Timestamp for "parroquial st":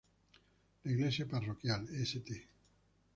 1.27-2.47